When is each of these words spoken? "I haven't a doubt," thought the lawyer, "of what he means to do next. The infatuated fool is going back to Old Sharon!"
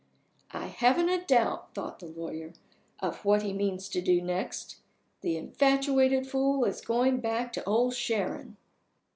"I 0.49 0.65
haven't 0.65 1.09
a 1.09 1.23
doubt," 1.23 1.75
thought 1.75 1.99
the 1.99 2.07
lawyer, 2.07 2.53
"of 3.01 3.23
what 3.23 3.43
he 3.43 3.53
means 3.53 3.87
to 3.89 4.01
do 4.01 4.19
next. 4.19 4.77
The 5.21 5.37
infatuated 5.37 6.25
fool 6.25 6.65
is 6.65 6.81
going 6.81 7.19
back 7.19 7.53
to 7.53 7.63
Old 7.65 7.93
Sharon!" 7.93 8.57